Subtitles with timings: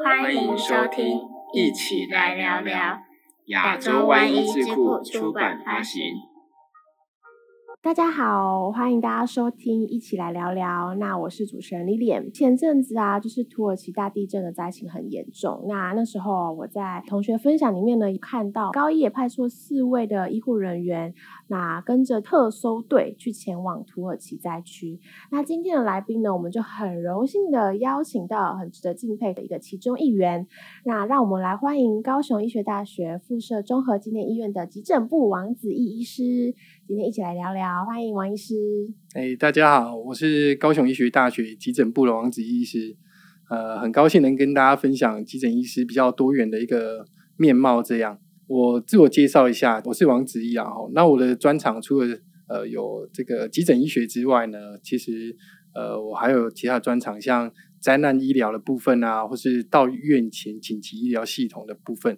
[0.00, 1.18] 欢迎收听，
[1.52, 3.00] 一起来聊聊
[3.46, 6.00] 亚洲湾一智库出版发行。
[7.82, 10.94] 大家好，欢迎大家收听，一起来聊聊。
[10.94, 12.30] 那我是主持人 Lilian。
[12.32, 15.64] 前阵子啊，就是土耳其大地震的灾情很严重。
[15.68, 21.14] 那那时候我在同学分享里面呢，看到高一也派出四位的医护人员，
[21.48, 25.00] 那跟着特搜队去前往土耳其灾区。
[25.30, 30.46] 那今天的来宾呢，我们就很荣幸的邀请到很值得敬佩的一个其中一员。
[30.84, 36.22] 那让我们来欢迎高雄医学大学附设综合纪念医院的急诊部王子义医师。
[36.86, 38.54] 今天一起来聊聊，欢迎王医师。
[39.14, 42.96] 哎，大家好，我是高雄医学大学急诊部的王子医师。
[43.50, 47.06] 呃，很高兴能跟大家分享急诊医师比较多元的一个
[47.38, 47.82] 面貌。
[47.82, 50.64] 这样，我自我介绍一下，我是王子毅啊。
[50.64, 55.36] 哈，那我的专长除了呃有这个急诊医学之外呢，其实
[55.74, 62.16] 呃我还有其他专长，像灾难医疗的部分啊，或是到院前紧急医疗系统的部分。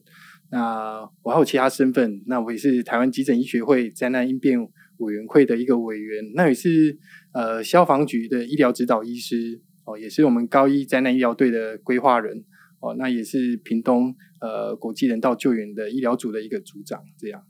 [0.52, 4.56] 那我还有其他身份，那我也是台湾急诊医学会灾难应变
[4.98, 6.96] 委员会的一个委员，那也是
[7.32, 12.44] 呃消防局的医疗指导医师哦，也是我们高一灾难医疗队的规划人
[12.80, 17.42] 哦，那也是屏东呃国际人道救援的医疗组的一个组长，这样。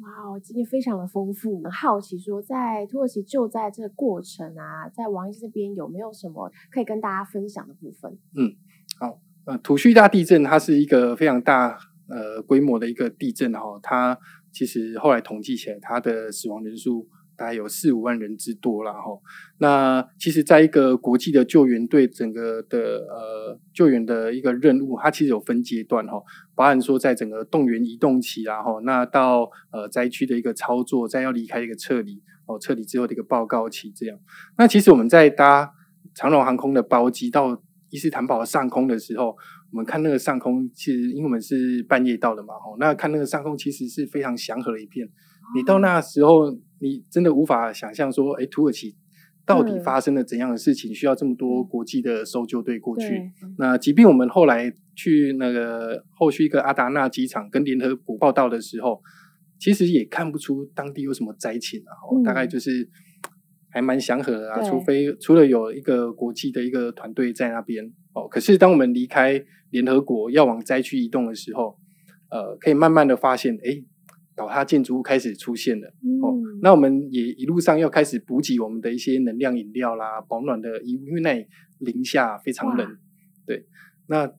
[0.00, 1.62] 哇，经验非常的丰富。
[1.62, 8.18] 很好奇说，在土耳其救灾这个过程啊，在王医师这边有没有什么可以跟大家分享的部分？
[8.36, 8.54] 嗯，
[9.00, 11.78] 好，呃，土叙大地震它是一个非常大。
[12.08, 14.18] 呃，规模的一个地震哈，它
[14.52, 17.08] 其实后来统计起来，它的死亡人数
[17.42, 19.18] 大概有四五万人之多了哈。
[19.58, 26.22] 那其实，在一个国际的救援队整个的呃救援的一个任务，它其实有分阶段哈，
[26.54, 34.16] 包含说在整个动员移动期然后那到呃灾区的一个操作，再要离开一个撤离哦，撤离之后的一个报告期这样。
[34.56, 35.72] 那其实我们在搭
[36.14, 39.36] 长龙航空的包机到伊斯坦堡上空的时候。
[39.72, 45.08] 我们看那个上空，其实因为我们是半夜到的嘛，吼，那看那个上空其实是非常祥和的一片。
[45.56, 48.94] 你到那时候，你真的无法想象说，哎，土耳其
[49.46, 53.30] 到底发生了怎样的事情，需要这么多国际的搜救队过去？
[53.56, 59.00] 那即便我们后来去那个后续一个阿达纳机场跟联合国报道的时候，
[59.58, 62.90] 其实也看不出当地有什么灾情啊，大概就是。
[63.74, 68.28] 还蛮祥和的啊，除非除了有一个国际的一个团队在那边哦。
[68.28, 71.78] 可是当我们离开联合国要往灾区移动的时候，
[72.28, 73.82] 呃，可以慢慢的发现，哎，
[74.34, 75.88] 倒塌建筑物开始出现了
[76.22, 76.34] 哦。
[76.62, 81.46] 那我们也一路上要开始补给我们的一些能量饮料啦，保暖的，因因为那里
[81.78, 82.86] 零下非常冷。
[83.46, 83.66] 对，
[84.06, 84.32] 那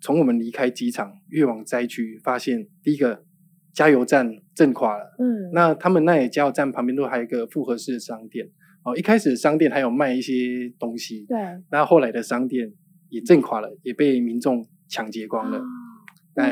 [0.00, 3.24] 从我们离开机场越往灾区，发现第一个
[3.72, 5.16] 加油站震垮了。
[5.18, 8.48] 嗯，那他们那里加油站旁边都还有一个复合式的商店。
[8.84, 11.36] 哦，一开始商店还有卖一些东西，对，
[11.70, 12.72] 那后来的商店
[13.10, 15.66] 也震垮了，也被民众抢劫光了，但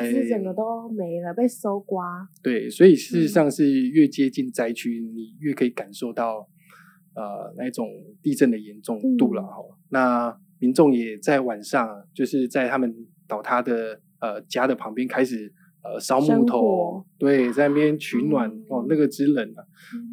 [0.05, 2.27] 是整个都没了，被搜刮。
[2.43, 6.49] 对，所以事实上是越接近灾区，你越可以感受到
[7.15, 7.89] 呃那种
[8.23, 9.63] 地震的严重度了哈。
[9.91, 12.95] 那民众也在晚上，就是在他们
[13.29, 15.53] 倒塌的呃家的旁边开始
[15.83, 17.99] 呃烧木头，对，在那边。
[17.99, 19.65] 取暖哦，那个之冷啊，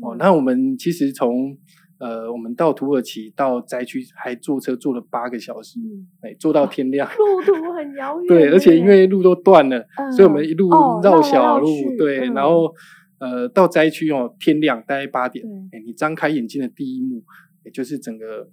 [0.02, 1.58] 哦，那我们其实从
[2.04, 5.80] 呃，我们到土耳其到灾区还坐车坐了八个小时，
[6.20, 8.28] 哎，坐到天亮，路途很遥远。
[8.28, 10.70] 对，而且因为路都断了，所以我们一路
[11.02, 12.74] 绕小路，对，然后
[13.20, 17.24] 呃，到灾区哦，天亮大概八点，哎，你张开眼睛的第一幕，
[17.64, 18.50] 也就是整个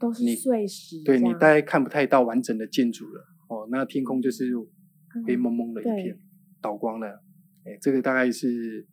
[0.00, 4.52] 都是碎石，对你大概看不太到完整的建筑了，哦，那天空就是
[5.24, 6.18] 黑蒙蒙的一片，
[6.60, 7.06] 倒光了，
[7.64, 8.84] 哎，这个大概是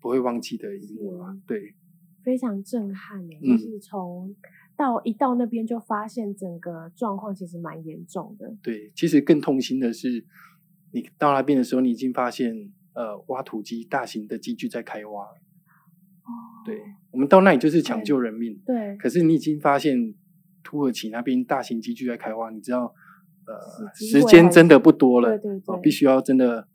[0.00, 1.74] 不会忘记的一幕啊，对。
[2.22, 4.34] 非常震撼诶，就是从
[4.76, 8.54] 到一到那边就发现整个状况其实蛮严重的。
[8.62, 10.24] 对，其实更痛心的是，
[10.92, 15.24] 你到那边的时候，你已经发现呃挖土机大型的机具在开挖。
[15.24, 16.30] 哦。
[16.64, 18.60] 对，我们到那里就是抢救人命。
[18.64, 18.96] 对。
[18.96, 20.14] 可是你已经发现
[20.62, 22.94] 土耳其那边大型机具在开挖，你知道
[23.46, 26.66] 呃时间真的不多了，对对对，必须要真的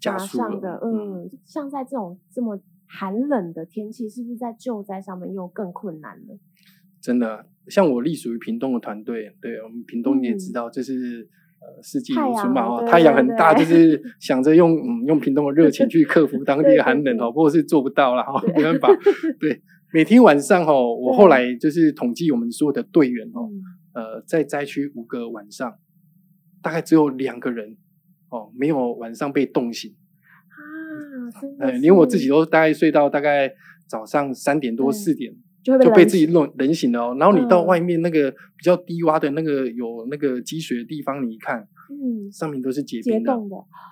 [0.00, 0.80] 加速了。
[0.82, 2.60] 嗯，像在这种这么。
[2.86, 6.38] 寒冷的天气是不是在救灾上面又更困难了？
[7.00, 11.28] 真的，像我隶属于屏东的团队，对我们屏东你也知道，就是
[11.60, 18.88] 呃四季如春嘛，哦，太阳很大，就是想着用嗯用屏东的热情去克服当地的寒冷哦，不过是做不到了哈，没办法。
[19.38, 19.62] 对，
[19.92, 23.50] 每天晚上哦，我后来就是统计我们所有的队员哦，
[23.92, 25.76] 呃，在灾区五个晚上，
[26.60, 27.76] 大概只有两个人
[28.30, 29.94] 哦，没有晚上被冻醒。
[31.58, 33.52] 呃，连我自己都大概睡到大概
[33.86, 37.16] 早上三点多四点就被就被自己弄冷醒了哦。
[37.18, 43.32] 然后你到嗯外面那个比较低洼的那个有那个积水的地方，你一看嗯上面都是结结冰的，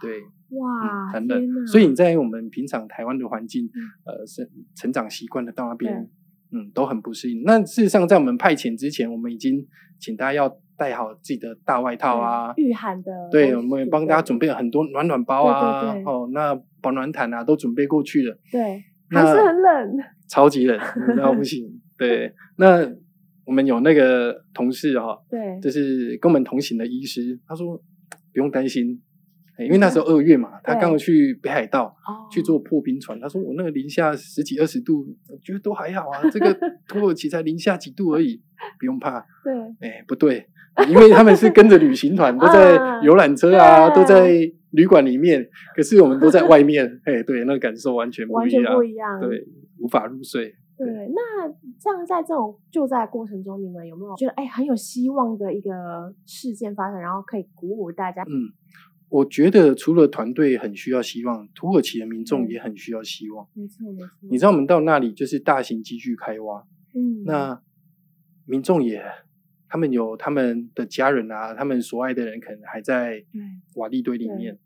[0.01, 0.21] 对，
[0.59, 1.27] 哇，嗯很！
[1.29, 1.67] 冷。
[1.67, 6.09] 所以你在我们平常台湾的环境嗯，呃，成成长习惯的到那边，
[6.53, 7.43] 嗯，都很不适应。
[7.45, 9.67] 那事实上，在我们派遣之前，我们已经
[9.99, 16.13] 请大家要带好自己的大外套啊，对御寒的对，我们也帮大家准备了很多暖暖包啊，对对对。
[16.13, 19.99] 哦，那保暖毯啊都准备过去了，对，那还是很冷，
[20.29, 20.79] 超级冷，
[21.09, 21.65] 冷到不行。
[21.97, 22.87] 对， 那
[23.47, 27.77] 我们有那个同事哈、对，就是跟我们同行的医师，他说
[28.33, 29.14] 不用担心，哎
[29.59, 36.53] 因为那时候二月嘛，他刚好去北海道哦，去做破冰船，他说我那个零下十几二十度，我觉得都还好啊，这个
[36.89, 38.43] 土耳其才零下几度而已，
[38.81, 39.25] 不用怕。
[39.45, 39.55] 对，
[39.89, 40.49] 哎，不对，
[40.89, 44.29] 因为他们是跟着旅行团，都在嗯游览车啊，都在
[44.71, 49.47] 旅馆里面，可是我们都在外面，哎，对，那个感受完全不完全一样，不一样，对，
[49.79, 50.53] 无法入睡。
[50.77, 51.49] 对，那
[51.79, 55.71] 像在这种救灾过程中，你们有没有觉得哎很有希望的一个
[56.27, 58.23] 事件发生，然后可以鼓舞大家？
[58.23, 58.51] 嗯，
[59.09, 63.47] 我觉得除了团队很需要希望，土耳其的民众嗯也很需要希望。
[63.55, 64.09] 没错，没错。
[64.31, 67.63] 你知道我们到那里就是大型机具开挖，嗯，那
[68.47, 69.03] 民众也
[69.69, 73.41] 他们有他们的家人啊，他们所爱的人可能还在对
[73.75, 74.59] 瓦砾堆里面，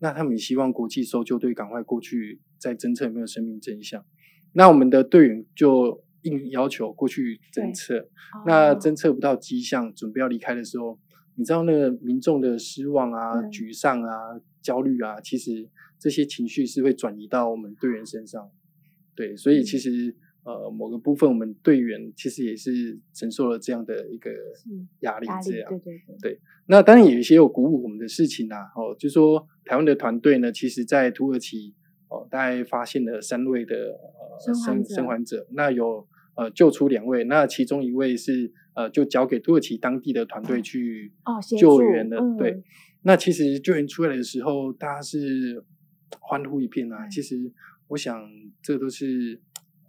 [0.00, 4.04] 那他们也希望国际搜救队赶快过去再侦测有没有生命真相。
[4.52, 8.08] 那我们的队员就应要求过去侦测，
[8.46, 10.98] 那哦侦测不到迹象，准备要离开的时候，
[11.36, 15.68] 你知道那个民众的失望啊、对沮丧啊、焦虑啊，其实
[15.98, 18.50] 这些情绪是会转移到我们队员身上。
[19.14, 20.14] 对，所以嗯其实
[20.44, 24.30] 呃某个部分，我们队员其实也是承受了这样的一个
[25.00, 25.68] 压力这样。
[25.70, 31.74] 对对对，那当然有一些有鼓舞我们的事情啊，哦，就说台湾的团队呢，其实在土耳其
[32.08, 42.62] 哦，大概发现了三位的呃生生还者，那有呃救出两位，那其中一位是呃就交给土耳其当地的团队去哦协助救援了，嗯对。
[43.02, 45.64] 那其实救援出来的时候，大家是
[46.20, 47.06] 欢呼一片啊。
[47.06, 47.52] 对其实
[47.88, 48.30] 我想，
[48.62, 49.40] 这都是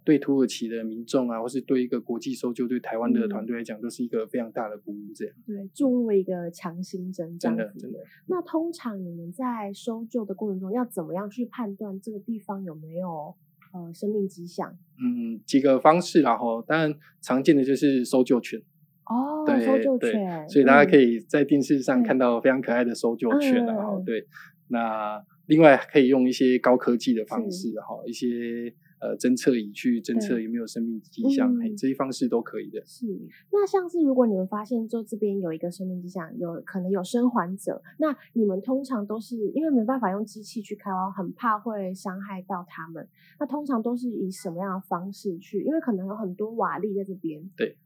[0.02, 5.12] 对土耳其的民众啊，或是对一个国际搜救、对台湾的嗯团队来讲，都是一个非常大的鼓舞。
[5.14, 8.00] 这样，对，注入一个强心针，真的真的。
[8.26, 13.34] 那通常你们在搜救的过程中，要怎么样去判断这个地方有没有
[13.72, 14.76] 呃生命迹象？
[14.98, 18.60] 嗯，几个方式然后，当然常见的就是搜救犬，
[19.06, 24.26] 哦，对搜救对犬，所以大家可以以在电视上看到非常可爱的搜救犬啊，嗯嗯哈、嗯对。
[24.68, 32.82] 那另外可以用一些高科技的方式哈，一些呃侦测仪去侦测有没有生命迹象，嘿嗯这些方式都可以的。
[32.86, 33.04] 是。
[33.52, 43.06] 那像是如果你们发现就这边有一个生命迹象，有可能有生还者，那你们通常都是因为没办法用机器去开挖，很怕会伤害到他们。
[43.38, 45.62] 那通常都是以什么样的方式去？
[45.62, 47.38] 因为可能有很多瓦砾在这边。
[47.54, 47.76] 对，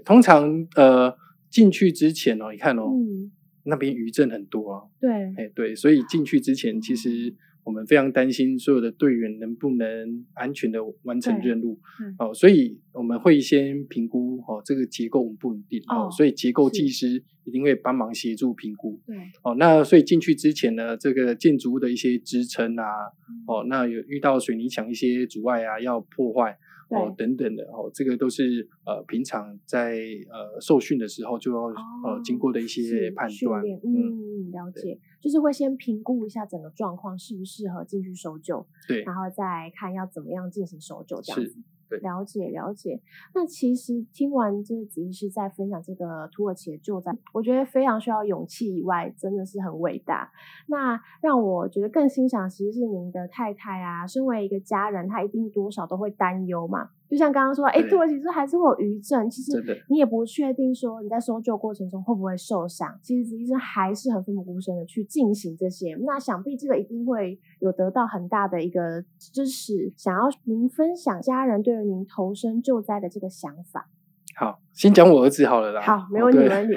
[0.00, 1.14] 通常呃
[1.50, 3.30] 进去之前哦，你看哦，嗯，
[3.64, 7.34] 那边余震很多啊，对，哎对，所以进去之前，其实
[7.64, 19.00] 我们非常担心所有的队员能不能安全的完成任务嗯，哦，所以我们会先评估哦这个结构稳不稳定哦哦，所以结构技师一定会帮忙协助评估。
[19.06, 22.84] 对，哦，那所以进去之前呢，这个建筑物的一些支撑啊，
[23.28, 26.56] 嗯哦，那有遇到水泥墙一些阻碍啊，要破坏
[26.98, 29.96] 哦等等的哦，这个都是呃平常在
[30.30, 41.58] 呃受训的时候就要、呃经过的一些判断嗯，嗯，了解，就是会先评估一下整个状况适不适合进去搜救，对，然后再看要怎么样进行搜救，这样是子。
[41.98, 43.00] 了解了解。
[43.34, 50.30] 那其实听完这个子医师在分享这个土耳其的救灾，我觉得非常需要勇气以外，真的是很伟大。
[50.66, 56.90] 那让我觉得更欣赏，其实是您的太太啊，身为一个家人，她一定多少都会担忧嘛。
[57.12, 59.52] 就像刚刚说，哎，对土耳其是还是会有余震，其实
[59.90, 62.98] 你也不确定说你在搜救过程中会不会受伤。
[63.02, 65.94] 其实子医生还是很奋不顾身的去进行这些。
[66.06, 69.92] 那想必这个一定会有得到很大的一个支持。
[69.94, 73.90] 想要您分享家人对于您投身救灾的这个想法。
[74.34, 75.82] 好，先讲我儿子好了啦。
[75.82, 76.76] 好，没哦问题，对没问题。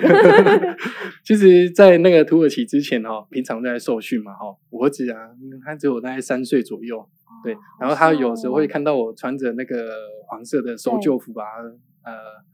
[1.23, 7.07] 其实，在那个土耳其之前哦，平常在受训嘛，哈，我儿子啊，嗯他只有大概三岁左右，
[7.45, 9.75] 对哦，然后他有时候会看到我穿着那个
[10.27, 11.45] 黄色的搜救服啊，
[12.03, 12.11] 呃，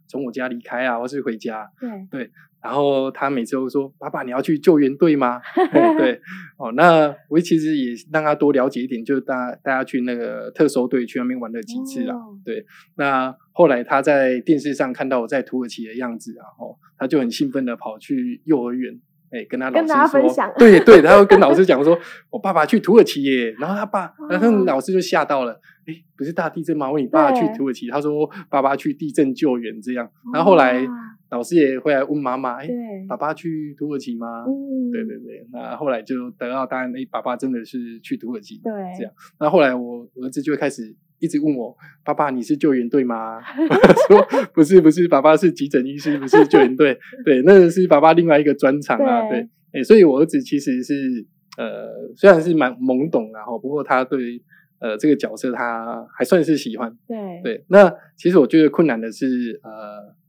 [0.08, 1.68] 从我家离开啊，或是回家，
[2.10, 2.30] 对，
[2.62, 6.22] 然后他每次都说：“爸爸，你要去救援队吗？” 嘿对，
[6.58, 12.16] 哦，那我其实也让他多了解一点，就是大大家去那个特搜队去那边玩了几次啊。
[12.16, 19.00] 哦对，那后来他在电视上看到我在土耳其的样子啊，哦，他就很兴奋的跑去幼儿园。
[19.32, 21.98] 哎，跟他老师说，分享对对，他会跟老师讲说，
[22.30, 23.56] 我爸爸去土耳其耶。
[23.60, 26.92] 然后他爸，然后哦老师就吓到了，哎，不是大地震吗？
[26.92, 30.10] 问你爸去土耳其，他说爸爸去地震救援这样。
[30.34, 30.86] 然后后来
[31.30, 32.68] 老师也会来问妈妈，哎，
[33.08, 34.46] 爸爸去土耳其吗？
[34.92, 38.58] 对对对，那后来就得到答案，哎，爸爸真的是去土耳其。
[38.58, 39.14] 对，这样。
[39.40, 41.74] 那后来我儿子就会开始一直问我，
[42.04, 43.40] 爸爸你是救援队吗？
[44.10, 44.22] 说
[44.54, 47.00] 不是不是，爸爸是急诊医师，不是救援队。
[47.24, 49.30] 对，那是爸爸另外一个专长啊。
[49.30, 51.26] 对，哎，所以我儿子其实是。
[51.58, 54.42] 呃，虽然是蛮懵懂，然后不过他对
[54.80, 56.90] 呃这个角色他还算是喜欢。
[57.06, 59.72] 对对，那其实我觉得困难的是呃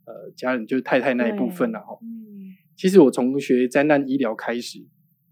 [0.04, 1.96] 呃家人就是太太那一部分了哈。
[2.02, 4.80] 嗯，其实我从学灾难医疗开始，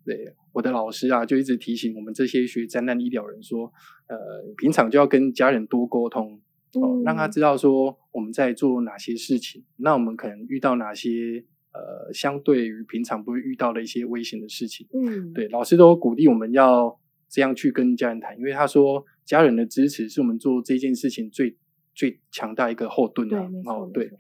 [0.05, 3.73] 对我的老师啊就一直提醒我们这些学灾难医疗人说，
[4.09, 4.16] 呃
[4.57, 6.40] 平常就要跟家人多沟通
[6.75, 11.45] 哦，让他知道说我们在做哪些事情，那我们可能遇到哪些。
[11.73, 21.57] 呃，相对于平常不会遇到的一些危险的事情，嗯，对，老师都鼓励我们要这样去跟家人谈，因为他说家人的支持是我们做这件事情最
[21.95, 23.49] 最强大一个后盾啊。
[23.66, 24.11] 哦，对，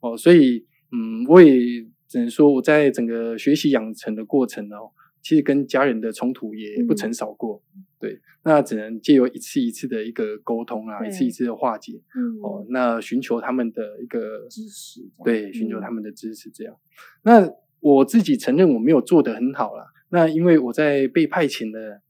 [0.00, 4.90] 哦，所以，嗯，我也只能说我在整个学习养成的过程哦。
[5.24, 7.62] 其实跟家人的冲突也不曾少过，
[7.98, 11.94] 对，那只能借由一次一次的一个沟通啊，一次一次的化解，
[12.42, 16.76] 哦，那寻求他们的一个支持，对，寻求他们的支持，这样。
[17.22, 17.50] 那
[17.80, 22.02] 我自己承认我没有做得很好啦，那因为我在被派遣的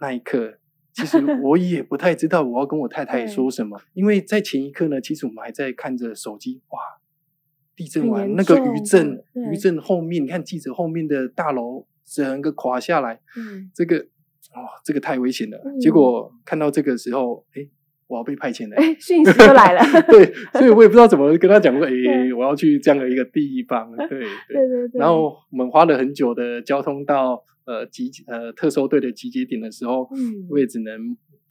[0.00, 0.58] 那一刻，
[0.92, 6.80] 其实 我也不太知道我要跟我太太说什么，因为在前一刻呢，其实我们还在看着手机，哇，
[7.76, 11.86] 地震完那个余震，余震后面，你看记者后面的大楼。
[12.06, 15.58] 整个垮下来，嗯，这个哦，这个太危险了。
[15.80, 17.66] 结果看到这个时候，哎，
[18.06, 19.80] 我要被派遣了，哎，讯息就来了。
[20.06, 21.90] 对，所以我也不知道怎么跟他讲说， 哎，
[22.36, 23.90] 我要去这样的一个地方。
[23.96, 24.06] 对
[24.48, 25.00] 对对对。
[25.00, 30.94] 然后我们花了很久的交通到呃集呃特搜队的集结点的时候，嗯，我也只能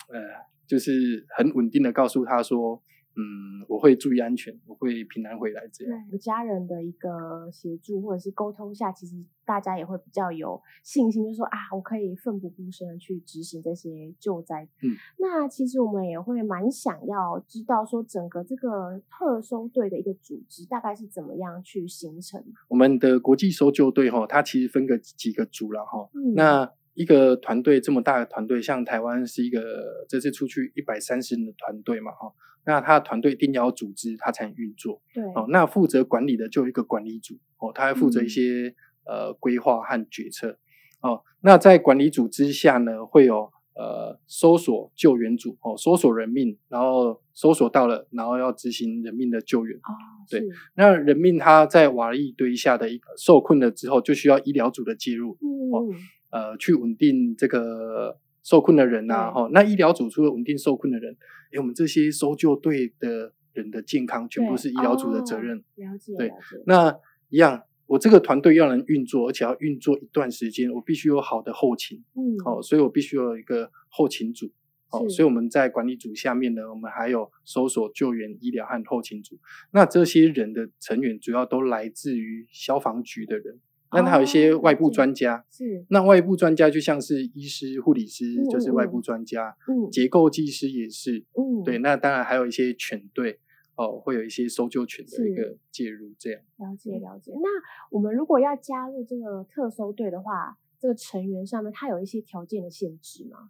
[0.10, 0.20] 呃，
[0.68, 2.80] 就是很稳定的告诉他说。
[3.15, 5.62] 嗯，我会注意安全，我会平安回来。
[5.72, 9.15] 这样，对家人的一个协助或者是沟通下，其实
[9.46, 14.67] 大家也会比较有信心，就说啊，我可以奋不顾身的去执行这些救灾。
[14.82, 22.43] 嗯，那其实我们也会蛮想要知道，说整个这个特搜队的一个组织大概是怎么样去形成。
[22.67, 26.10] 我们的国际搜救队哈，它其实分个几个组了哈。
[26.13, 32.33] 嗯，那一个团队这么大的团队，像台湾是一个这次出去一百三十人的团队嘛哈。
[32.65, 35.01] 那他的团队一定要组织，他才能运作。
[35.13, 38.73] 对哦，那负责管理的就一个管理组哦，他还负责一些
[39.05, 40.57] 呃规划和决策
[41.01, 41.23] 哦。
[41.41, 49.77] 那在管理组之下呢，会有呃搜索救援组哦，搜索人命，然后搜索到了，然后要执行人命的救援。
[49.77, 49.92] 哦，
[50.30, 50.44] 对，
[50.75, 55.38] 那人命他在瓦砾堆下的一个受困了之后，就需要医疗组的介入
[55.72, 55.86] 哦，
[56.30, 58.20] 呃，去稳定这个。
[58.46, 61.15] 受困的人呐，哈，那医疗组除了稳定受困的人，
[61.53, 65.63] 哎，我们这些搜救队的人的健康，全部是医疗组的责任。
[65.75, 66.30] 了解，对，
[66.65, 66.94] 那
[67.30, 74.51] 一样，我这个团队要能运作，而且要运作一段时间，我必须有好的后勤，嗯，哦，所以我必须有一个后勤组，
[74.89, 79.38] 哦，所以我们在管理组下面呢，我们还有搜索、救援、医疗和后勤组。
[79.73, 83.59] 那这些人的成员主要都来自于消防局的人。
[83.95, 91.77] 那还有一些外部专家，是那外部专家就像是医师、护理师，就是外部专家，嗯，结构技师也是，嗯，对。
[91.77, 93.39] 那当然还有一些犬队，
[93.75, 96.42] 哦，会有一些搜救犬的一个介入，这样。
[96.58, 97.32] 了解了解。
[97.36, 97.50] 那
[97.89, 103.50] 我们如果要加入这个特搜队的话，这个成员上面它有一些条件的限制吗？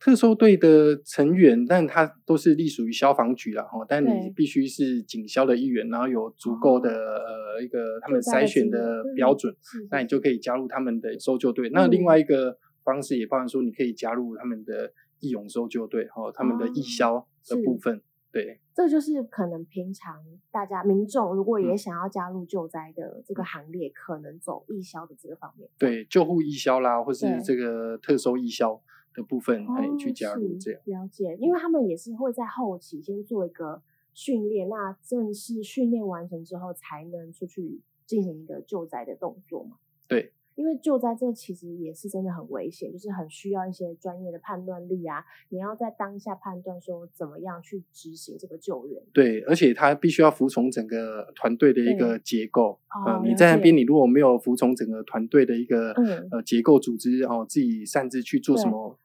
[0.00, 9.52] 特搜队的成员，但它都是隶属于消防局啦，哈，但你必须是警消的一员，然后有足够的呃一个他们筛选的标准，
[9.90, 11.68] 那你就可以加入他们的搜救队。
[11.70, 18.00] 那另外一个方式也包含说，你可以加入他们的义勇搜救队，哈，他们的义消的部分。
[18.44, 25.68] 对，这就是可能平常大家民众如果也想要加入救灾的这个行列，可能走义消的这个方面。
[25.78, 28.80] 对，救护义消啦，或是这个特收义消。
[29.14, 33.82] 的部分可以去加入这样了解，因为他们也是会在后期先做一个
[34.14, 39.78] 训练，那正式训练完成之后，才能出去进行一个救灾的动作嘛？
[40.06, 49.00] 对，因为救灾这其实也是真的很危险，就是很需要一些专业的判断力啊，你要在当下判断说怎么样去执行这个救援。
[49.12, 52.80] 对，而且他必须要服从整个团队的一个结构。
[53.06, 55.92] 哦，你在那边，你如果没有服从整个团队的一个
[56.32, 58.76] 呃结构组织，然后自己擅自去做什么？
[58.76, 58.98] 哦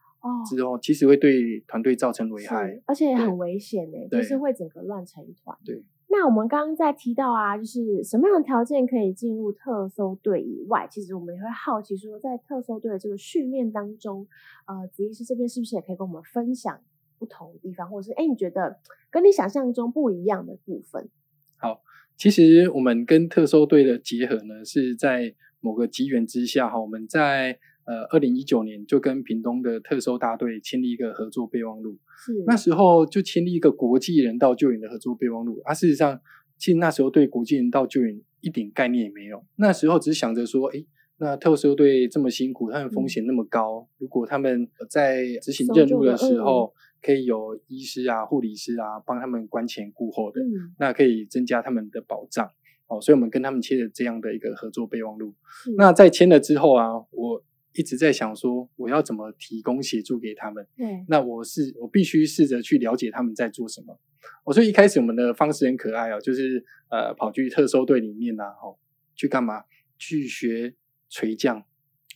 [0.50, 5.53] 之后其实会对团队造成危害，而且也很危险呢，就是会整个乱成一团。
[5.65, 5.83] 对，
[6.15, 14.27] 那我们刚刚在提到啊，就是什么样的条件可以进入特搜队以外，其实我们也会好奇说，在特搜队的这个训练当中，
[14.67, 16.79] 呃，子医师这边是不是也可以跟我们分享
[17.17, 18.77] 不同的地方，或者是哎，你觉得
[19.10, 21.10] 跟你想象中不一样的部分？
[21.58, 21.82] 好，
[22.15, 35.61] 其实我们跟特搜队的结合呢，是在某个机缘之下哈，我们在呃二零一九年就跟屏东的特搜大队签立一个合作备忘录，是那时候就签立一个国际人道救援的合作备忘录。
[35.65, 36.19] 啊，事实上，
[36.57, 40.85] 其实那时候对国际人道救援一点概念也没有，那时候只是想着说，哎。
[41.17, 50.41] 那特搜队这么辛苦，他们风险那么高，如果他们在执行任务的时候，可以有医师啊、护理师啊帮他们关前顾后的，
[50.79, 52.49] 那可以增加他们的保障。
[52.87, 55.33] 哦，所以我们跟他们签了这样的一个合作备忘录。
[55.77, 57.41] 那在签了之后啊，我
[57.75, 60.65] 一直在想说，我要怎么提供协助给他们？
[60.77, 63.99] 对，那我是我必须试着去了解他们在做什么。
[64.45, 68.77] 我说一开始我们的方式很可爱哦，就是呃跑去特搜队里面呐，哦，
[69.15, 69.63] 去干嘛？
[69.97, 70.75] 去学。
[71.15, 71.59] 垂降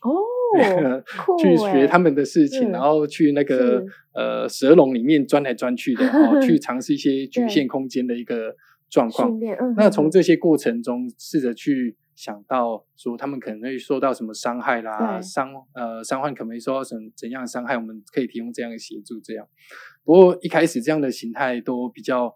[0.01, 0.09] 哦，
[1.39, 3.85] 去学他们的事情，然后去那个
[4.15, 8.55] 呃蛇笼里面钻来钻去的，哦，去 尝试一些局限空间的一个
[8.89, 9.37] 状况。
[9.75, 19.21] 那从这些过程中，试着去想到说，他们可能会受到什么伤害啦，伤呃伤患可能会受到什怎样的伤害，我们可以提供这样的协助。
[19.21, 19.47] 这样，
[20.03, 22.35] 不过一开始这样的形态都比较。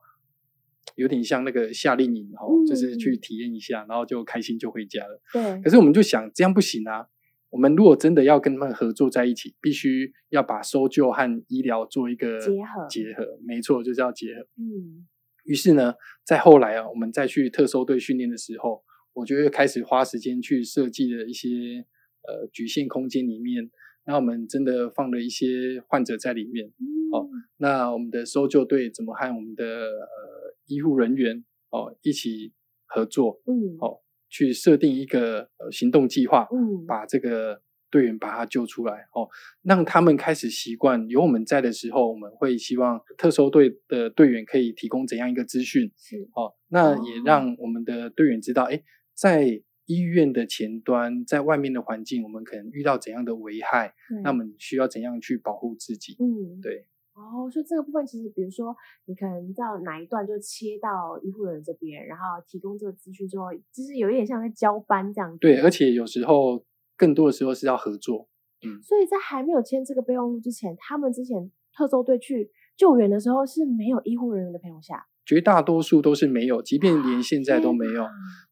[0.95, 5.21] 有点像那个夏令营哈，就是去体验一下，然后就开心就回家了。
[5.31, 5.61] 对。
[5.61, 7.07] 可是我们就想，这样不行啊！
[7.50, 12.88] 我们如果真的要跟他们合作在一起，必须要把搜救和医疗做一个结合。
[12.89, 14.41] 结合，没错，就是要结合。
[14.57, 15.07] 嗯。
[15.45, 15.93] 于是呢，
[16.25, 18.83] 在后来啊，我们再去特搜队训练的时候，
[19.13, 21.86] 我就会开始花时间去设计了一些
[22.27, 23.70] 呃局限空间里面，
[24.06, 26.68] 那我们真的放了一些患者在里面。
[27.12, 27.27] 哦，
[27.58, 30.41] 那我们的搜救队怎么和我们的呃。
[30.68, 32.53] 医护人员哦，一起
[32.86, 34.00] 合作，嗯，哦，
[34.30, 39.27] 去设定一个呃行动计划，嗯，把这个队员把他救出来，哦，
[39.63, 48.82] 让他们开始习惯有我们在的时候，我们会希望特搜队的队员可以提供怎样一个资讯，是，哦，那也让我们的队员知道，哎，
[49.21, 56.88] 在医院的前端，在外面的环境，我们可能遇到怎样的危害，那我们需要怎样去保护自己，嗯，对。
[57.13, 65.38] 哦，所以这个部分其实，比如说你可能到哪一段就切到医护人这边，然后提供这个资讯之后，就是有一点像在交班这样子。
[65.39, 66.65] 对，而且有时候
[66.97, 68.27] 更多的时候是要合作。
[68.65, 78.07] 嗯，所以在还没有签这个备忘录之前，他们之前特搜队去救援的时候是没有医护人员的陪同下，绝大多数都是没有，即便连现在都没有。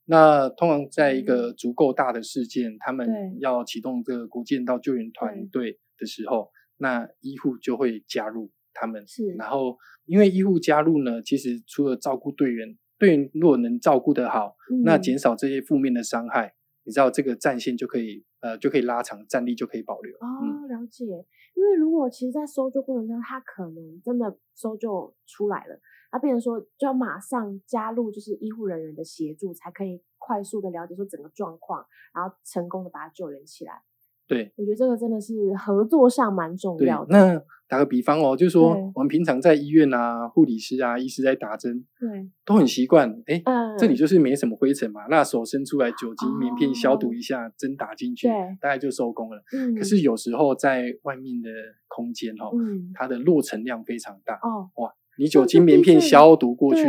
[0.10, 3.08] 那通常在一个足够大的事件，他们
[3.40, 6.50] 要启动这个国际人道救援团队的时候。
[6.82, 9.34] 那医护就会加入他们，是。
[9.38, 16.54] 然后，因为医护加入呢，其实除了照顾队员，队员如果能照顾得好，那减少这些负面的伤害，
[16.86, 20.16] 你知道这个战线就可以，呃，就可以拉长，战力就可以保留。
[20.20, 21.04] 哦，了解。
[21.04, 33.82] 因为如果其实，在搜救过程中，他可能真的搜救出来了，那病人说就要马上加入，就是医护人员的协助，才可以快速的了解说整个状况，然后成功的把他救援起来。
[34.28, 37.18] 对，我觉得这个真的是合作上蛮重要的。
[37.18, 43.10] 那打个比方哦，就是说我们平常在医院啊，护理师啊、医师在打针，对，都很习惯。
[43.26, 43.42] 哎，
[43.80, 48.28] 这里就是没什么灰尘嘛，那手伸出来，酒精棉片消毒一下，针打进去，
[48.62, 49.44] 大概就收工了。
[49.52, 49.74] 嗯。
[49.74, 51.50] 可是有时候在外面的
[51.88, 52.52] 空间哦，
[52.94, 54.36] 它的落尘量非常大。
[54.36, 54.70] 哦。
[54.76, 56.82] 哇，你酒精棉片消毒过去，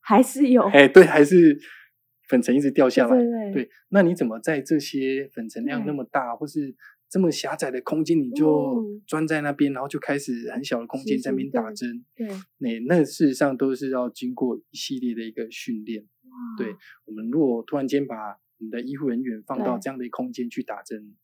[0.00, 0.64] 还是有。
[0.64, 1.58] 哎，对，还是。
[2.30, 6.76] 粉尘一直掉下来，对对，那你怎么在这些粉尘量那么大，或是
[7.08, 12.04] 这么狭窄的空间，你就钻在那边，然后就开始很小的空间在那边打针？
[12.14, 16.04] 对，那那事实上都是要经过一系列的一个训练。
[16.58, 18.14] 对，我们如果突然间把
[18.58, 21.14] 我们的医护人员放到这样的空间去打针。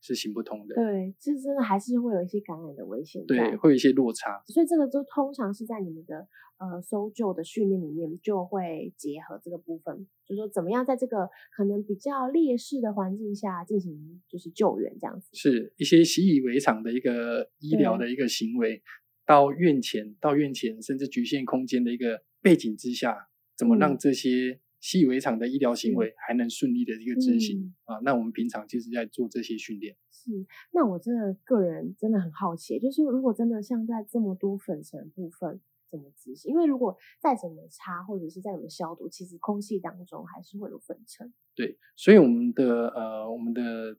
[0.00, 6.26] 是行不通的，对，这真的还是会有一些感染的危险，对，会有一些落差，所以这个就通常是在你们的
[6.58, 18.82] 呃搜救的训练里面就会结合这个部分，就说怎么样在这个可能比较劣势的环境下进行就是救援这样子，是一些习以为常的一个医疗的一个行为，
[19.26, 24.60] 到院前到院前甚至局限空间的一个背景之下，怎么让这些。
[24.80, 29.94] 习以为常的医疗行为还能顺利的一个执行啊，那我们平常就是在做这些训练。
[30.10, 30.30] 是，
[30.72, 36.52] 那我真的个人真的很好奇，就是如果真的像在这么多粉尘部分怎么执行？
[36.52, 41.32] 因为如果再怎么擦或者是再怎么消毒，其实空气当中还是会有粉尘。
[41.54, 43.98] 对，所以我们的呃我们的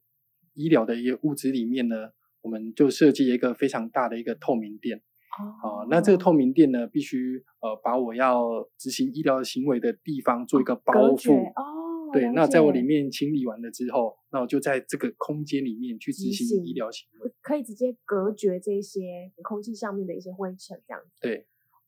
[0.53, 5.03] 医疗的一个物质里面呢，我们就设计一个非常大的一个透明垫。
[5.63, 11.33] 哦，那这个透明垫呢，必须呃把我要执行医疗行为的地方做一个包覆。
[11.55, 17.31] 哦，对，那在我解里面清理完了之后，那我就在这个空间里面去执执行行医疗行为。
[17.41, 21.21] 可以直接隔绝这些空气上面的一些灰尘，这样子。
[21.21, 21.47] 对，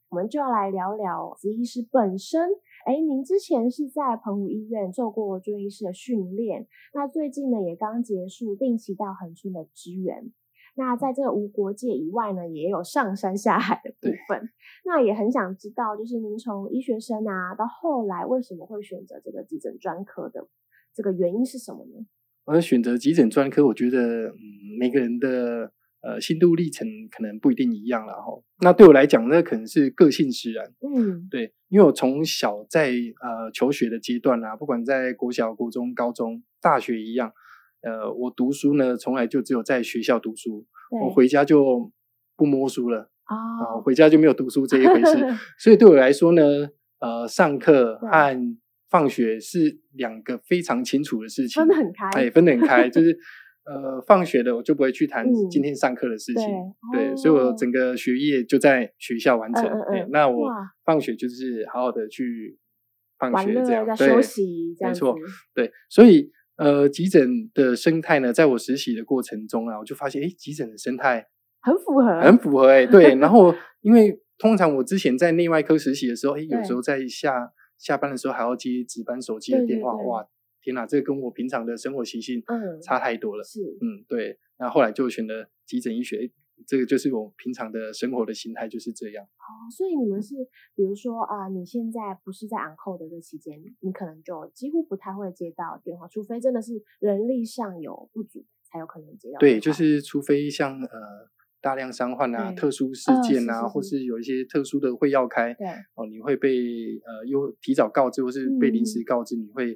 [0.10, 2.50] 我们就要来聊聊子医师本身。
[2.86, 10.32] 哎，您之前是在澎湖医院做过住院医师的训练，那最近呢也刚结束定期到恒春的支援。
[10.76, 14.50] 那在这个无国界以外呢，也有上山下海的部分。
[14.86, 20.48] 那也很想知道，就是您从医学生啊到后来为什么会选择这个急诊专科的
[20.94, 22.06] 这个原因是什么呢？
[22.46, 24.38] 而选择急诊专科，我觉得嗯，
[24.78, 28.44] 每个人的呃心路历程可能不一定一样了哈。
[28.62, 30.66] 那对我来讲，那可能是个性使然。
[30.82, 37.32] 嗯，对，因为我从小在呃求学的阶段啊，不管在国小、国中、高中、大学一样，
[37.84, 40.66] 呃，我读书呢，从来就只有在学校读书，
[41.04, 41.92] 我回家就
[42.36, 43.36] 不摸书了啊，
[43.76, 45.26] 哦，回家就没有读书这一回事。
[45.60, 46.42] 所以对我来说呢，
[47.00, 48.58] 呃，上课和
[48.90, 52.10] 放学是两个非常清楚的事情，分得很开。
[52.22, 53.18] 哎，分得很开，就是
[53.66, 56.46] 呃，放学了我就不会去谈嗯今天上课的事情，
[56.94, 59.64] 对对，所以我哦整个学业就在学校完成。
[60.12, 60.50] 那我
[60.86, 62.58] 放学就是好好的去
[63.18, 65.04] 放学这样，对在休息，这样子。
[65.06, 65.16] 没错
[65.56, 71.28] 对，所以呃，急诊的生态呢，在我实习的过程中啊，我就发现，哎，急诊的生态
[71.62, 73.16] 很符合，很符合哎、对。
[73.16, 80.28] 然后 因为通常我之前在内外科实习的时候，哎，有时候在下下班的时候还要接值班手机的电话，对哇，
[80.62, 83.44] 天哪，这个跟我平常的生活习性嗯差太多了。
[83.44, 84.38] 是嗯，对。
[84.60, 86.32] 那后来就选了急诊医学，诶
[86.68, 89.24] 这个就是我平常的生活的心态就是这样。
[89.24, 90.36] 哦，所以你们是
[90.76, 100.90] 比如说啊、你现在不是在 on call 的这期间，你可能就几乎不太会接到电话，除非真的是人力上有不足，才有可能接到电对，就是除非像呃
[101.62, 106.50] 大量伤患啊、特殊事呃件啊，是是是或是有一些特殊的会要开对哦，你会被
[107.06, 109.74] 呃又提早告知，或是被临时嗯告知，你会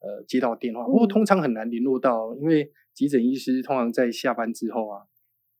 [0.00, 0.84] 呃接到电话。
[0.84, 5.02] 不过嗯通常很难联络到，因为急诊医师通常在下班之后啊，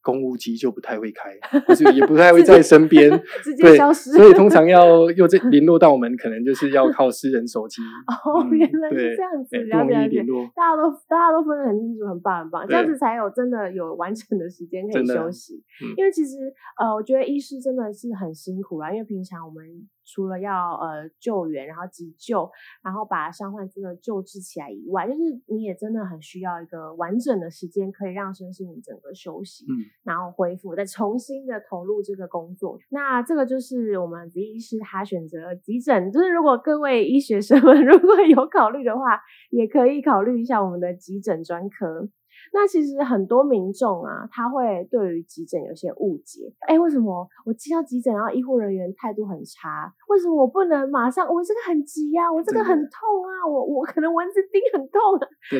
[0.06, 1.34] 公务机就不太会开，
[1.66, 3.10] 就是也不太会在身边，
[3.42, 7.82] 直接对消失所以通常 要又这联络到我们，可能就是要靠私人手机。
[8.06, 10.22] 哦，嗯原来是这样子，了解了解。
[10.54, 15.56] 大家都大家都分得很清楚，很棒很棒，这样子才有真的有完整的时间可以休息。
[15.82, 16.36] 嗯因为其实
[16.78, 19.64] 呃，我觉得医师真的是很辛苦啦，因为平常我们
[20.06, 22.48] 除了要呃救援，然后急救，
[22.82, 32.78] 然后把伤患真的救治起来以外，就是你也真的很需要一个完整的时间，可以让身心灵整个休息，嗯，然后恢复，再重新的投入这个工作。
[32.90, 42.08] 那这个就是我们子医师他选择急诊，就是如果各位医学生们 如果有考虑的话，也可以考虑一下我们的急诊专科。
[42.52, 46.52] 那其实很多民众啊，他会对于急诊有些误解。
[46.60, 49.92] 哎，为什么我进到急诊，然后医护人员态度很差？
[50.08, 51.26] 为什么我不能马上？
[51.26, 55.00] 我这个很急呀、我这个很痛啊，我我可能蚊子叮很痛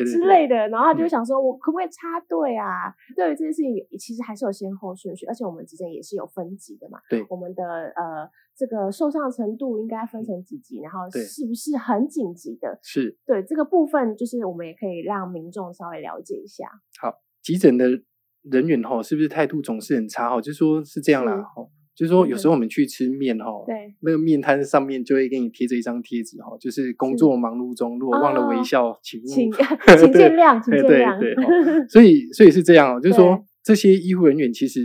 [0.05, 0.55] 之类的。
[0.69, 2.93] 然后他就想说，我可不可以插队啊？
[3.15, 6.99] 对于这件事情，其实还是有先后顺序，而且我们急诊也是有分级的嘛。
[7.09, 12.79] 对我们的呃这个受伤程度应该分成几级，然后是不是很紧急的？
[12.81, 16.65] 是对这个部分，就是我们也可以让民众稍微了解一下。
[16.99, 17.85] 好急诊的
[18.41, 20.41] 人员哈，是不是态度总是很差哈？
[20.41, 29.51] 就是说是这样啦是哈，就是说嗯有时候我们去吃面哈，对，那个面摊上面就会给你贴着一张贴纸哈，就是工作忙碌中，如果忘了哦微笑，请勿请
[29.97, 31.19] 请见谅，请见谅。
[31.19, 34.81] 对 对哦所以所以是这样哦，就是对说这些医护人员其实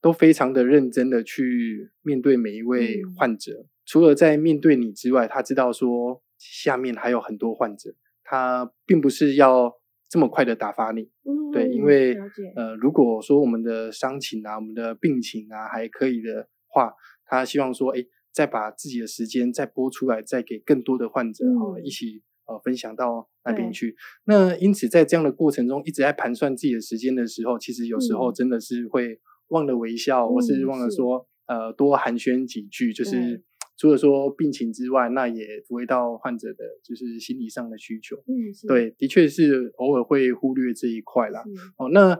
[0.00, 3.14] 都非常的认真的去面对每一位嗯。
[3.16, 9.72] 患者，除了在面对你之外，他知道说下面还有很多患者，他并不是要
[10.08, 11.10] 这么快的打发你。
[11.24, 12.16] 嗯，对，因为
[12.54, 21.84] 呃，如果说我们的伤情啊、我们的病情啊还可以的话，他希望说，哎，再把自己的时间再拨出来，再给更多的患者哦、嗯。
[21.84, 23.96] 一起呃分享到那边去。
[24.26, 28.34] 那因此在这样的过程中，一直在盘算自己的时间的时候，其实有时候嗯。
[28.34, 33.42] 真的是会忘了微笑，或是嗯忘了是说呃多寒暄几句，就是
[33.76, 38.16] 除了说病情之外，那也不会到患者的就是心理上的需求。
[38.26, 38.34] 嗯，
[38.66, 41.42] 对，的确是偶尔会忽略这一块啦。
[41.44, 42.18] 是哦，那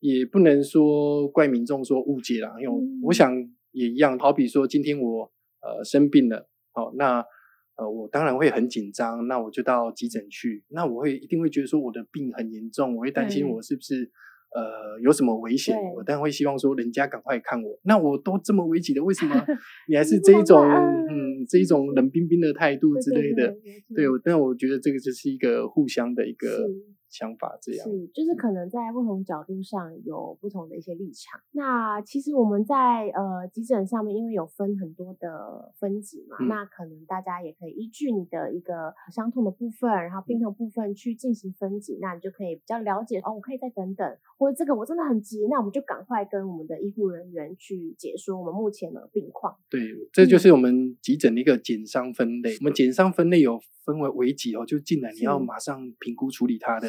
[0.00, 3.34] 也不能说怪民众说误解啦，因为我,、想
[3.72, 7.24] 也一样，好比说今天我呃生病了，哦，那
[7.76, 14.10] 呃我当然会很紧张，那我就到急诊去，那我会一定会觉得说我的病很严重，我会担心我是不是
[14.56, 19.34] 呃有什么危险，我当然会希望说人家赶快看我，那我都这么危急了，为什么
[19.88, 23.54] 你还是这一种嗯这一种冷冰冰的态度之类的？
[23.94, 26.62] 对，但我觉得这个就是一个互相的一个是
[27.08, 27.86] 想法这样。
[27.86, 31.40] 是，就是可能在不同角度上有不同的一些立场。
[31.52, 49.56] 那其实我们在呃急诊上面，因为有分很多的分级嘛，嗯那可能大家也可以依据你的一个伤痛的部分，然后病痛部分去进行分级，那你就可以比较了解哦，我可以再等等，或者这个我真的很急，那我们就赶快跟我们的医护人员去解说我们目前的病况。
[49.70, 49.80] 对，
[50.12, 52.54] 这就嗯是我们急诊的一个减伤分类。
[52.60, 56.88] 我们减伤分类有分为危急哦，就进来你要是马上评估处理它的，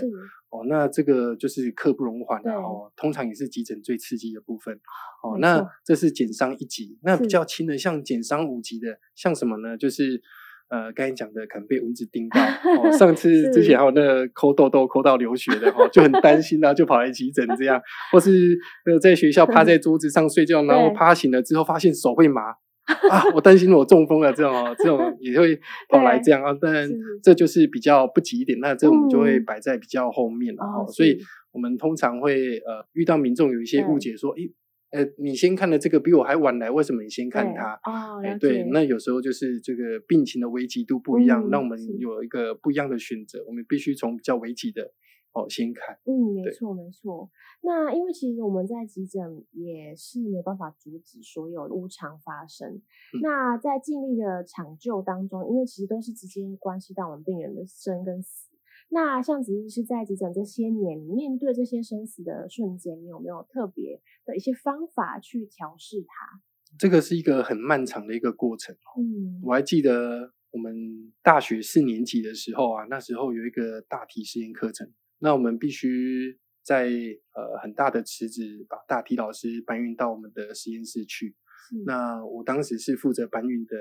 [0.49, 0.65] 哦。
[0.67, 4.75] 那这个就是刻不容缓对的哦，通常也是急诊最刺激的部分
[5.23, 5.37] 哦。
[5.39, 9.77] 那错这是减伤一级，那比是较轻的像减伤五级的，像什么呢？
[9.77, 10.21] 就是。
[10.69, 12.41] 呃，刚才讲的可能被蚊子叮到，
[12.83, 17.81] 哦、上次之前还有那个抠痘痘抠到流血的哦，就很担心啊，就跑来急诊这样，
[18.11, 22.53] 或是呃在学校趴在桌子上睡觉，然后对趴醒了之后发现手会麻，
[23.11, 26.53] 啊，我担心我中风了，这种哦，这种也会 跑来这样啊。
[26.53, 26.89] 当然，
[27.21, 30.91] 这就是比较不急一点，那这我们就会嗯摆在比较后面了哦哦。
[30.91, 31.17] 所以
[31.51, 34.49] 我们通常会呃遇到民众有一些误解，说，诶，
[34.91, 37.73] 呃，你先看的这个比我还晚来，为什么你先看对他？
[37.83, 44.91] 哦，哎，对，那有时候就是这个病情的危急度不一样，嗯让我们有一个不一样的选择，我们必须从比较危急的
[45.33, 45.97] 哦先看。
[46.05, 47.29] 嗯，没错没错。
[47.61, 52.69] 那因为其实我们在急诊也是没有办法阻止所有无常发生。
[53.13, 58.49] 嗯那在尽力的抢救当中，因为其实都是直接关系到我们病人的生跟死。
[58.89, 66.41] 那像子怡是在急诊这些年，你面对这些生死的瞬间，你有没有特别的一些方法去调试它？
[66.79, 68.73] 这个是一个很漫长的一个过程。
[68.97, 76.89] 嗯，我还记得我们大学四年级的时候啊，那时候有一个大体实验课程，那我们必须在
[77.33, 81.35] 呃很大的池子把大体老师搬运到我们的实验室去。
[81.85, 83.75] 那我当时是负责搬运的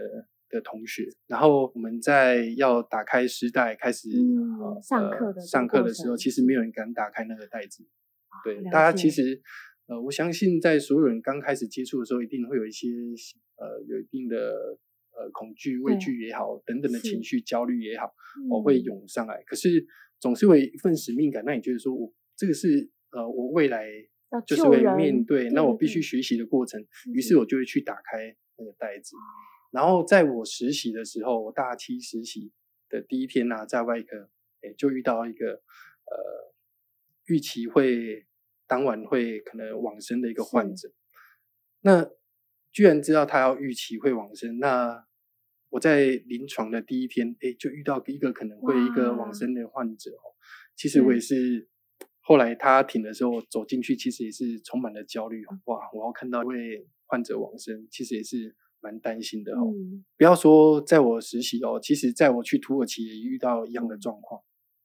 [0.49, 7.85] 的同学，然后我们在要打开尸袋开始、嗯呃上课的上课的时候，其实没有人敢打开那个袋子。
[8.45, 9.41] 对，大家其实
[9.87, 12.89] 呃，我相信在所有人刚开始接触的时候，一定会有一些
[13.57, 14.37] 呃有一定的
[15.17, 18.13] 呃恐惧、畏惧也好，等等的情绪、焦虑也好，
[18.51, 19.43] 我、会嗯涌上来。
[19.47, 19.87] 可是
[20.21, 23.87] 总是会有一份使命感，那你觉得说我这个是呃我未来
[24.47, 26.85] 就是会面对，那我必须学习的过程。
[27.13, 29.17] 于是是我就会去打开那个袋子，
[29.71, 32.53] 然后在我实习的时候，我大七实习
[32.89, 34.31] 的第一天呢、在外科，
[34.63, 36.55] 哎，就遇到一个呃
[37.27, 38.27] 预期会
[38.67, 40.93] 当晚会可能往生的一个患者。
[41.83, 42.11] 那
[42.73, 45.07] 居然知道他要预期会往生，那
[45.71, 50.35] 我在临床的第一天，哎，就遇到一个可能会一个哇往生的患者哦。
[50.77, 51.69] 其实我也是，
[52.21, 55.59] 后来他停的时候走进去，其实也是充满了焦虑哦。
[55.67, 59.73] 哇，我要看到一位患者往生，其实也是蛮担心的哦。
[59.75, 64.41] 嗯不要说在我实习哦，其实在我去土耳其也遇到一样的状况。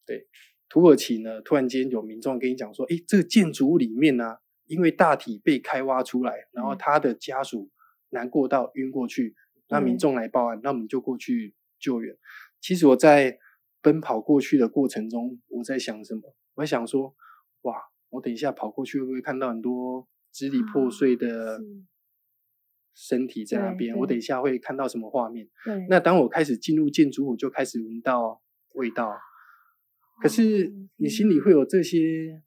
[0.05, 0.27] 对，
[0.67, 7.69] 土耳其呢，突然间有民众跟你讲说，哎，这个建筑物里面呢、因为大体被开挖出来，然后嗯他的家属
[8.09, 9.35] 难过到晕过去，
[9.71, 12.15] 那民对众来报案，那我们就过去救援。
[12.60, 13.39] 其实我在
[13.81, 16.36] 奔跑过去的过程中，我在想什么？
[16.53, 17.15] 我在想说，
[17.62, 17.75] 哇，
[18.10, 21.60] 我等一下跑过去会不会看到很多支离破碎的
[22.93, 23.97] 身体在那对边？
[23.97, 25.49] 我等一下会看到什么画面？
[25.89, 28.41] 那当我开始进入建筑物，就开始闻到
[28.73, 29.17] 味道。
[30.21, 32.43] 可是哦你心里会有这些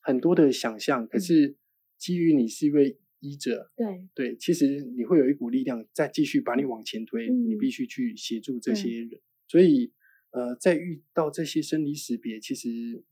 [0.00, 1.56] 很多的想象，可嗯是
[1.96, 4.08] 基于你是一位医者，对。
[4.14, 7.58] 对，其实你会有一股力量再继续把你往前推，你嗯。
[7.58, 9.20] 必须去协助这些人。
[9.46, 9.92] 所以，
[10.30, 13.04] 呃，在遇到这些生离死别，其实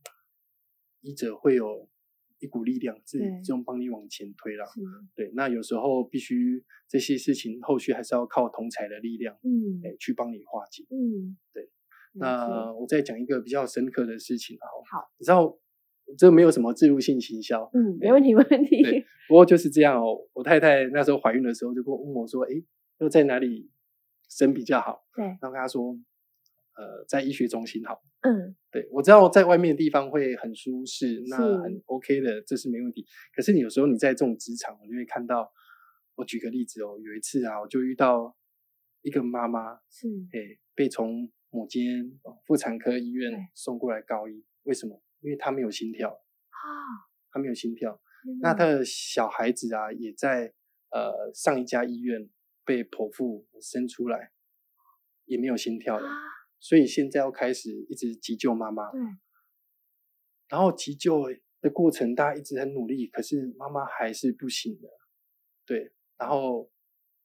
[1.01, 1.89] 医者会有
[2.39, 3.41] 一股力量自对。
[3.43, 4.67] 自动帮你往前推啦。
[5.15, 10.85] 对，那有时候必须这些事情后续还是要靠同才的力量，嗯哎，去帮你化解。
[10.91, 11.37] 嗯。
[11.53, 11.71] 对
[12.19, 15.11] 那我再讲一个比较深刻的事情啊，好。
[15.19, 15.59] 你知道
[16.17, 18.83] 这没有什么自入性行销，嗯没哎问题没问题，
[19.29, 20.17] 不过就是这样哦。
[20.33, 22.65] 我太太那时候怀孕的时候就跟我问我说：“诶，
[22.99, 23.71] 要在哪里
[24.29, 25.99] 生比较好对？”然后跟她说
[26.77, 28.03] ：“呃，在医学中心好。
[28.23, 33.07] 嗯”对我知道在外面的地方会很舒适，那很 OK 的，这是没问题。
[33.35, 35.51] 可是你有时候你在这种职场，你会看到，
[36.17, 38.37] 我举个例子哦，有一次啊，我就遇到
[39.03, 45.01] 一个妈妈，是诶，被从某间呃妇产科医院送过来高一，为什么？
[45.27, 46.63] 因为他没有心跳，啊
[47.33, 48.01] 他没有心跳。
[48.41, 50.55] 那他的小孩子啊，也在
[50.91, 52.31] 呃上一家医院
[52.65, 54.31] 被剖腹生出来，
[55.25, 56.15] 也没有心跳了，啊
[56.61, 58.89] 所以现在要开始一直急救妈妈。
[58.93, 59.01] 对
[60.49, 61.25] 然后急救
[61.61, 64.89] 的过程，大家一直很努力，可是妈妈还是不行的。
[65.67, 66.71] 对，然后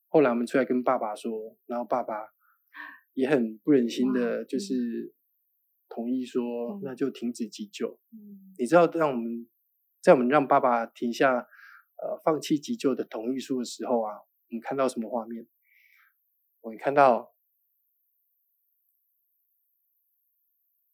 [0.08, 2.16] 后来我们出来跟爸爸说，然后爸爸
[3.14, 5.14] 也很不忍心的，就是
[5.94, 8.00] 同意说那就停止急救。
[8.14, 8.56] 嗯。
[8.58, 9.48] 你知道，让我们
[10.02, 15.46] 在我们让爸爸停下呃放弃急救的同意书的时候啊，我们看到什么画面？
[16.62, 17.34] 我们看到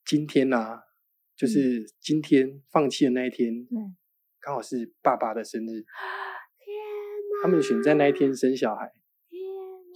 [0.05, 0.81] 今天呐、
[1.36, 3.77] 就是今天放弃的那一天，对，
[4.39, 5.86] 刚好是爸爸的生日，天
[7.43, 9.03] 他们选在那一天生小孩，天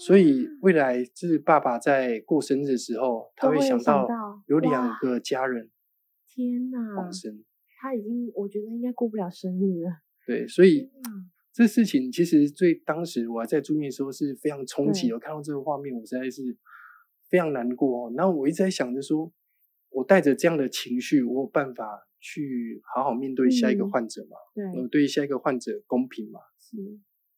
[0.04, 4.08] 所以未来就是爸爸在过生日的时候，他都会想到
[4.48, 5.70] 有两哇个家人
[6.28, 7.44] 天哪往，生，
[7.80, 9.92] 他已经我觉得应该过不了生日了。
[10.26, 15.14] 对，所以嗯这事情其实最当时我还在住院的时候是非常冲击。
[15.14, 16.58] 我看到这个画面，我实在是
[17.30, 18.14] 非常难过哦。
[18.18, 19.32] 然后我一直在想着说，
[19.90, 24.38] 我带着这样的情绪，我有办法去好好面对下一个嗯患者吗？
[24.56, 26.40] 对，我对下一个患者公平吗？
[26.58, 26.78] 是，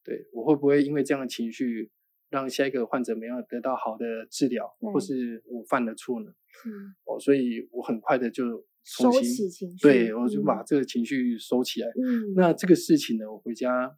[0.03, 1.91] 对我会不会因为这样的情绪，
[2.33, 6.31] 让下一个患者没有得到好的治疗，或是我犯了错呢？
[6.65, 8.43] 嗯哦，所以我很快的就
[8.83, 11.87] 收重新起情绪对我就嗯把这个情绪收起来。
[11.89, 13.95] 嗯，那这个事情呢，我回家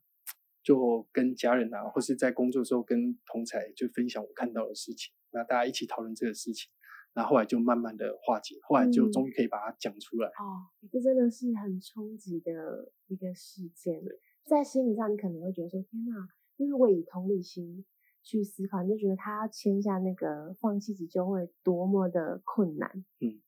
[0.62, 6.69] 就跟家人啊，或是在工作的时候跟同才就分享我看到的事情，那大家一起讨论这个事情，
[7.15, 10.28] 那后来就慢慢的化解，后来就嗯终于可以把它讲出来。
[10.28, 14.02] 哦，这真的是很冲击的一个事件，
[14.43, 17.86] 在心理上你可能会觉得说，天哪，就是我以同理心
[18.26, 22.90] 去思考，你就觉得他要签下那个放弃急救会多么的困难。
[23.22, 23.40] 嗯，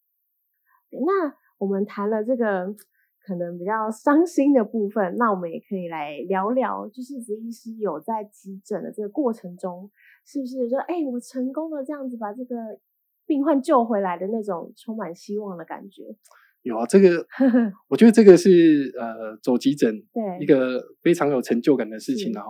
[0.91, 2.73] 那我们谈了这个
[3.25, 9.89] 可能比较伤心的部分，那我们也可以来聊聊，就是子医师有在急诊的这个过程中，
[10.23, 12.55] 是不是说，哎，我成功的这样子把这个
[13.25, 16.03] 病患救回来的那种充满希望的感觉？
[16.61, 17.25] 有啊，这个
[17.87, 22.45] 我觉得这个是呃走急诊对，一个非常有成就感的事情是啊。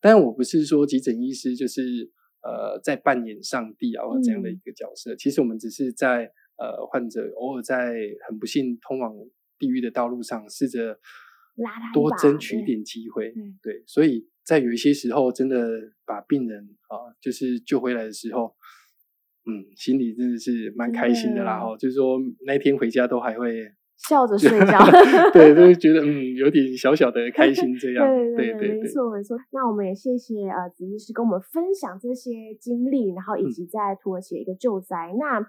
[0.00, 2.10] 但我不是说急诊医师就是
[2.42, 7.94] 呃在扮演上帝啊或这样的一嗯个角色，其实我们只是在呃患者偶尔在
[8.28, 9.14] 很不幸通往
[9.58, 10.98] 地狱的道路上，试着
[11.94, 13.32] 多争取一点机会。
[13.32, 18.54] 对对，所以在有一些时候，真的把病人啊，就是救回来的时候，
[19.46, 21.58] 嗯，心里真的是蛮开心的啦。
[21.58, 24.78] 哈，就是说那一天回家都还会笑着睡觉。
[25.32, 28.06] 对，都会觉得嗯，有点小小的开心这样。
[28.06, 29.36] 对对对没错没错。
[29.52, 35.14] 那我们也谢谢呃子医师跟我们分享这些经历，然后以嗯及在土耳其的一个救灾。
[35.18, 35.40] 那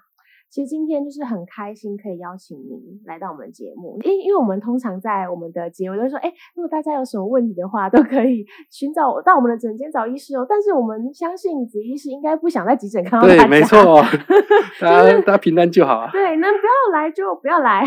[0.49, 10.45] 其实今天就是很开心可以邀请您来到我们的节目，因因为我们通常在我们的节目都会说，哎，如果大家有什么问题的话，都可以 寻找到我们的诊间找医师哦。
[10.47, 14.01] 但是我们相信子医师应该不想在急诊看到大对， 家，没错，
[14.79, 16.09] 大家大家平安就好啊。
[16.11, 17.83] 对，能不要来就不要来。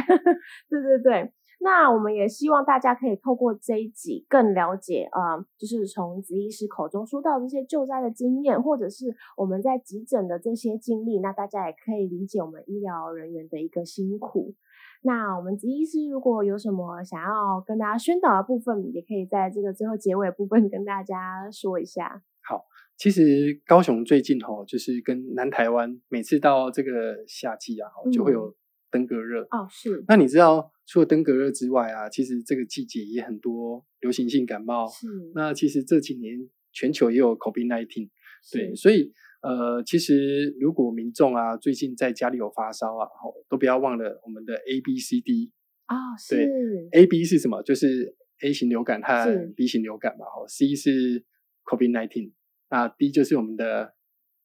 [0.68, 14.54] 对 对对，那我们也希望大家可以透过这一集更了解，呃，就是从子医师口中说到这些救灾的经验，或者是我们在急诊的这些经历，那大家也可以理解我们医疗人员的一个辛苦。
[15.02, 22.22] 那我们子医师如果有什么想要跟大家宣导的部分，也可以在这个最后结尾部分跟大家说一下。
[22.42, 22.64] 好
[22.96, 26.90] 其实高雄最近哈，就是跟南台湾，每次到这个
[27.26, 28.54] 夏季啊，就会有
[28.90, 29.42] 登革热。
[29.50, 34.88] 哦，是那你知道，除了登革热之外啊，其实这个季节也很多流行性感冒。
[34.88, 38.08] 是，那其实这几年全球也有 COVID-19，
[38.52, 45.52] 对，所以呃，其实如果民众啊最近在家里有发烧啊，齁都不要忘了我们的 A、B、C、D。
[45.88, 45.94] 哦，
[46.28, 47.62] 对是 A、B 是什么？
[47.62, 50.26] 就是 A 型流感和 B 型流感嘛。
[50.26, 51.24] 哦 C 是
[51.64, 52.32] COVID-19，
[52.70, 53.94] 那 D 就是我们的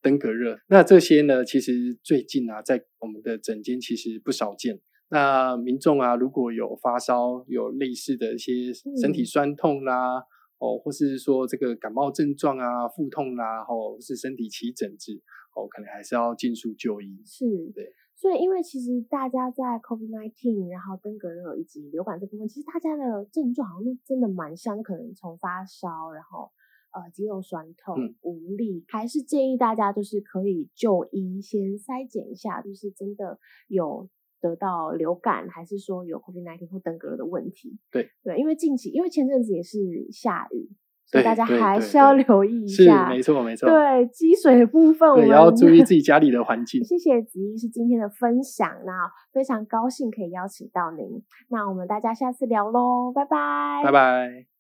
[0.06, 0.60] 登革热。
[0.70, 4.80] 那这些呢，其实最近啊，在我们的诊间其实不少见。
[5.10, 10.20] 那民众啊，如果有发烧，有类似的一些身体嗯酸痛啦、
[10.60, 15.12] 哦，或是说这个感冒症状啊、腹痛啦，哦，或是身体起疹子，
[15.56, 17.20] 哦，可能还是要尽速就医。
[17.26, 17.92] 是，对。
[18.16, 26.50] 所以，因为其实大家在 COVID-19，然后登革热以及流感这部分，其实大家的症状好像真的蛮像，就可能从发烧，然后
[26.96, 37.78] 呃肌肉酸痛、嗯无力，还是建议大家就是可以就医，先筛检一下，就是真的有得到流感，还是说有 COVID-19 或登革热的问题。
[37.92, 39.78] 对对，因为近期因为前阵子也是
[40.12, 40.70] 下雨，
[41.06, 43.10] 所以大家还是要留意一是，下。
[43.10, 43.70] 没错，没错。
[43.70, 46.84] 对积水的部分，我也要注意自己家里的环境。
[46.84, 54.55] 谢谢子怡是今天的分享，那非常高兴可以邀请到您，那我们大家下次聊喽，拜拜，拜拜。